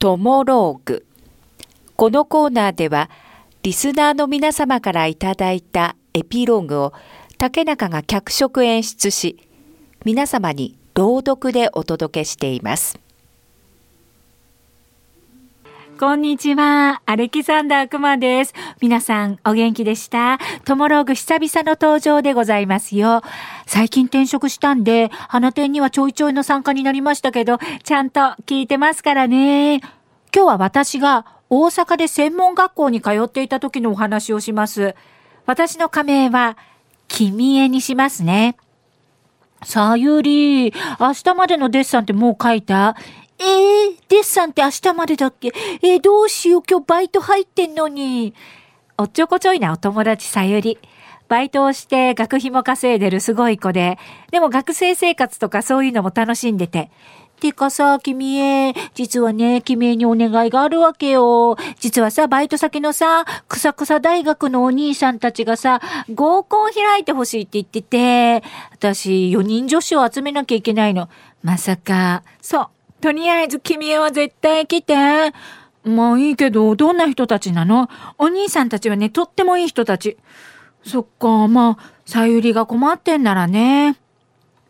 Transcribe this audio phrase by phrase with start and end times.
[0.00, 1.04] トモローグ。
[1.96, 3.10] このコーナーでは、
[3.64, 6.92] リスナーの皆様からいただいたエピローグを
[7.36, 9.48] 竹中が脚色演出し、
[10.04, 13.00] 皆様に朗読でお届けしています。
[15.98, 17.02] こんにちは。
[17.06, 18.54] アレキサンダークマです。
[18.80, 20.38] 皆さんお元気でした？
[20.64, 23.22] トモローグ久々の登場でございますよ。
[23.66, 29.78] 最近転職したんで、花店にはちょいちょいの参加になりましたけど、ちゃんと聞いてますからね。
[29.78, 29.90] 今
[30.32, 34.94] 日は私が大阪で専門学校に通っていた時のお話をします。
[35.46, 36.56] 私の仮名は、
[37.08, 38.56] 君へにしますね。
[39.64, 42.94] さゆり、明日までのデッサンってもう書いた？
[43.40, 45.52] えー、デッサンって明日までだっけ？
[45.82, 48.34] えー、どうしよう、今日バイト入ってんのに。
[48.96, 50.78] おっちょこちょいなお友達さゆり。
[51.28, 53.98] バイトをして学費も稼いでるすごい子で、
[54.30, 56.90] でも学生生活とかそういうのも楽しんでて。
[57.38, 61.56] てかさ、君へ、実はね、君へにお願いがあるわけよ。
[61.78, 65.80] 実はさ、バイト先のさ、くさくさ大学のお兄さんたちがさ、
[66.12, 71.08] 合コン開いてほしいって言ってて、私、4人女子を集めなきゃいけないの。
[71.44, 72.68] まさか、そう、
[73.00, 74.94] とりあえず君は絶対来て。
[75.84, 77.88] まあいいけど、どんな人たちなの？
[78.18, 80.18] お兄さんたちはね、とってもいい人たち。
[80.84, 83.96] そっか、まあ、さゆりが困ってんならね。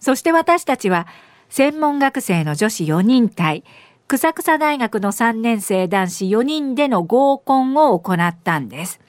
[0.00, 1.06] そして私たちは、
[1.48, 3.64] 専門学生の女子4人対、
[4.08, 9.00] 草草大学の3年生男子4人での合コンを行ったんです。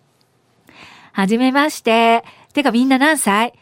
[1.12, 2.24] はじめまして。
[2.54, 3.54] てかみんな何歳？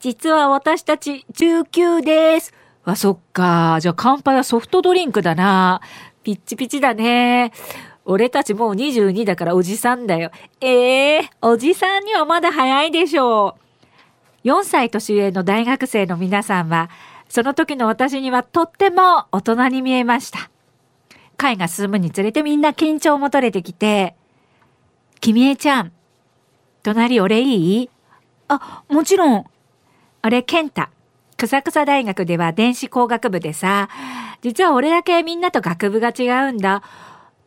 [0.00, 2.52] 実は私たち19です。
[2.84, 3.78] あ、そっか。
[3.80, 5.80] じゃあ乾杯はソフトドリンクだな。
[6.22, 7.52] ピッチピチだね。
[8.04, 10.30] 俺たちもう22だからおじさんだよ。
[10.60, 13.56] ええー、おじさんにはまだ早いでしょ
[14.44, 14.48] う。
[14.48, 16.90] 4歳年上の大学生の皆さんは、
[17.30, 20.50] その時の私にはとっても大人に見えました。
[21.38, 24.14] 会が進むにつれてみんな緊張も取れてきて、
[25.20, 25.92] 君江ちゃん、
[26.82, 27.90] 隣俺いい？
[28.48, 29.46] あ、もちろん。
[30.22, 30.88] 俺、健太。
[31.36, 33.88] 草草大学では電子工学部でさ、
[34.42, 36.82] 実は俺だけみんなと学部が違うんだ。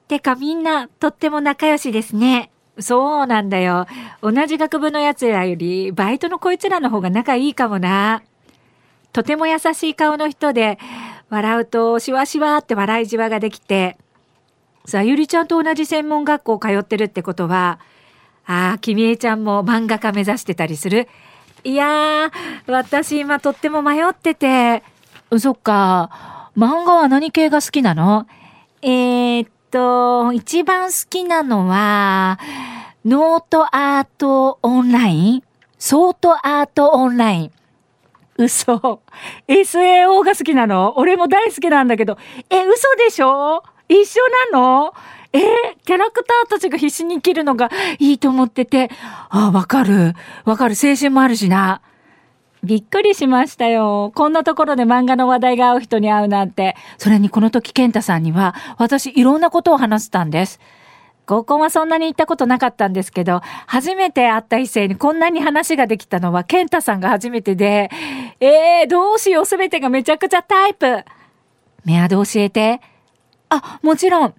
[0.07, 2.51] てかみんなとっても仲良しですね。
[2.79, 3.87] そうなんだよ。
[4.21, 8.23] 同じ学部の奴らよりバイトのこいつらの方が仲いいかもな。
[9.13, 10.77] とても優しい顔の人で、
[11.29, 13.97] 笑うとしわしわって笑いじわができて、
[14.85, 17.79] さゆりちゃんと同じ専門学校通ってるってことは、
[18.45, 21.09] ああ、君江ちゃんも漫画家目指してたりする
[21.67, 24.83] いやー、私今とっても迷ってて。
[25.37, 26.49] そっか。
[26.55, 28.25] 漫画は何系が好きなの？
[28.81, 32.39] えー、っと、一番好きなのは、
[33.03, 35.43] ソードアートオンライン？
[35.77, 37.51] ソードアートオンライン。
[38.37, 39.01] 嘘。
[39.49, 40.97] SAO が好きなの？
[40.97, 42.17] 俺も大好きなんだけど。
[42.49, 43.61] え、嘘でしょ？
[43.89, 44.21] 一緒
[44.53, 44.93] なの？
[45.33, 45.41] えー、
[45.85, 48.89] キャラクターたちが必死に生きるのがいいと思ってて、
[49.29, 50.13] ああ、わかる。
[50.45, 50.75] わかる。
[50.81, 51.81] 青春もあるしな。
[52.63, 54.11] びっくりしましたよ。
[54.15, 56.75] こんなところで漫画の話題が合う人に会うなんて。
[56.97, 60.59] それにこの時健太さんには、私いろんなことを話したんです。
[61.27, 67.91] 合コンはそんなに行ったことなかったんですけど、初めて会った異性にこんなに話ができたのは健太さんが初めてで、
[68.39, 71.03] えー、どうしようすべてがめちゃくちゃタイプ。
[71.83, 72.81] メアド教えて。
[73.49, 74.33] あ、もちろん。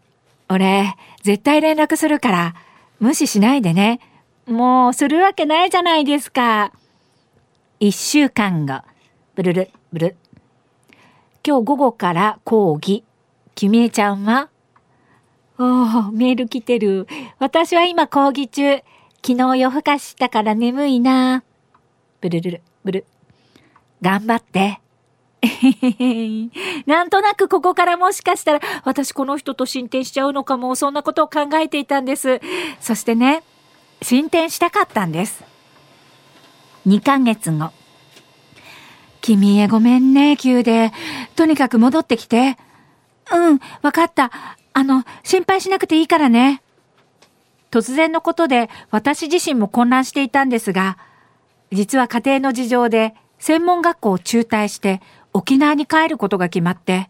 [0.49, 2.55] 俺、絶対連絡するから、
[3.01, 4.01] 無視しないでね。
[4.47, 6.73] もう、するわけないじゃないですか。
[7.81, 8.83] 一週間後。
[9.35, 10.17] ブルル、ブル。
[11.47, 13.05] 今日午後から講義。
[13.55, 14.49] 君江ちゃんは
[15.59, 17.07] おー、メール来てる。
[17.39, 18.83] 私は今講義中。
[19.25, 21.43] 昨日夜更かしたから眠いな。
[22.21, 23.07] ブルルル、ブル。
[24.01, 24.81] 頑張って。
[26.87, 32.41] なんとなくここからもしかしたら私この人と進展しちゃうのかも、そんなことを考えていたんです。
[32.81, 33.43] そしてね、
[34.03, 35.45] 進展したかったんです。
[36.87, 37.71] 2ヶ月後。
[39.21, 40.93] 君へごめんね、急で。
[41.37, 42.57] とにかく戻ってきて。
[43.33, 44.31] うん、わかった。
[44.73, 46.63] あの、心配しなくていいからね。
[47.71, 50.99] 突然のことで私自身も混乱していたんですが、
[51.71, 55.03] 実は家庭の事情で専門学校を中退して
[55.39, 57.09] 沖縄に帰ることが決まって、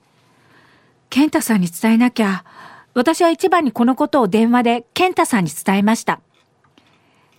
[1.08, 2.44] 健太さんに伝えなきゃ、
[2.92, 6.20] 私は一番にこのことを電話で健太さんに伝えました。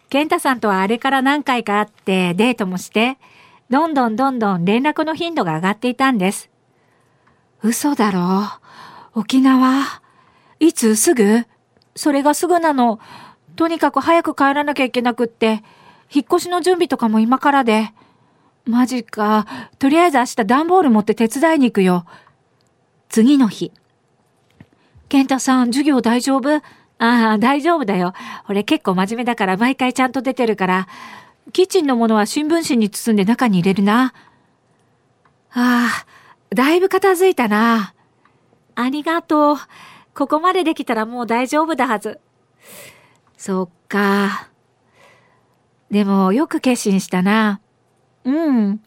[0.09, 3.19] 健太さんとはあれから何回か会ってデートもして、
[3.69, 6.49] どんどんどんどん連絡の頻度が上がっていたんです。
[7.61, 8.45] 嘘だろ？
[9.15, 10.01] う沖縄？
[10.59, 11.45] いつすぐ？
[11.95, 12.99] それがすぐなの？
[13.55, 15.61] とにかく早く帰らなきゃいけなくって、
[16.11, 17.93] 引っ越しの準備とかも今からで。
[18.69, 19.47] マジか。
[19.79, 22.05] とりあえず明日段ボール持って手伝いに行くよ。
[23.09, 23.71] 次の日。
[25.09, 26.61] 健太さん、授業大丈夫？
[26.99, 28.13] ああ、大丈夫だよ。
[28.47, 30.87] 俺結構真面目だから毎回ちゃんと出てるから。
[31.51, 34.13] キッチンのものは新聞紙に包んで中に入れるな。
[35.51, 36.05] ああ、
[36.55, 37.95] だいぶ片付いたな。
[38.75, 39.57] ありがとう。
[40.13, 42.19] ここまでできたらもう大丈夫だはず。
[43.35, 44.49] そっか。
[45.89, 47.61] でもよく決心したな。
[48.25, 48.81] うん。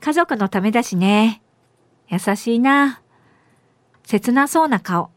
[0.00, 1.42] 家族のためだしね。
[2.08, 3.00] 優しいな。
[4.04, 5.10] 切なそうな顔。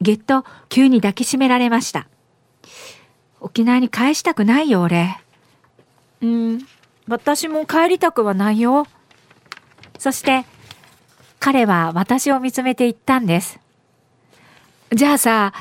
[0.00, 2.08] げっと急に抱きしめられました。
[3.40, 5.16] 沖縄に返したくないよ、俺。
[6.22, 6.66] うん、
[7.06, 8.86] 私も帰りたくはないよ。
[9.98, 10.44] そして、
[11.38, 13.60] 彼は私を見つめて言ったんです。
[14.92, 15.52] じゃあさ、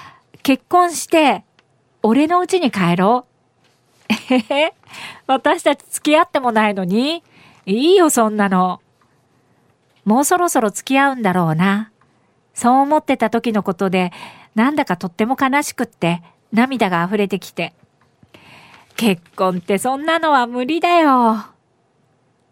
[0.43, 1.43] 結婚して、
[2.01, 3.34] 俺の家に帰ろう。
[4.09, 4.73] えへ、
[5.27, 7.23] 私たち付き合ってもないのに
[7.65, 8.81] いいよ、そんなの。
[10.03, 11.91] もうそろそろ付き合うんだろうな。
[12.53, 14.11] そう思ってた時のことで、
[14.53, 16.21] なんだかとっても悲しくって、
[16.53, 17.73] 涙が溢れてきて。
[18.95, 21.45] 結婚ってそんなのは無理だよ。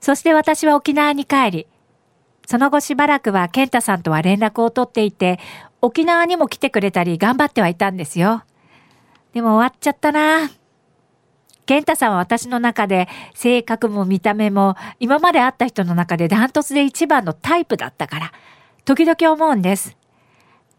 [0.02, 1.68] そして私は沖縄に帰り、
[2.46, 5.40] その後しばらくは健太さんとは連絡を取っていて、
[5.82, 8.44] 沖縄にも来てくれたり頑張ってはいたんですよ。
[9.34, 10.50] でも終わっちゃったな。
[11.66, 18.32] 健太さんは私の中で性格も見た目も今まで会った人の中でダントツで一番のタイプだったから、
[18.86, 19.96] 時々思うんです。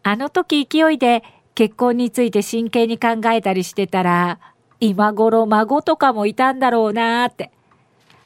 [0.03, 1.23] あの時勢いで
[1.55, 4.39] 結婚について真剣に考えたりしてたら、
[4.79, 7.51] 今頃孫とかもいたんだろうなーって。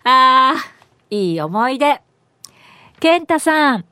[0.04, 0.56] ああ、
[1.10, 2.02] いい思い出。
[3.00, 3.86] 健太さん、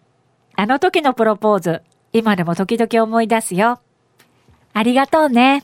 [0.56, 1.82] あの時のプロポーズ、
[2.12, 3.80] 今でも時々思い出すよ。
[4.74, 5.64] ありがとうね。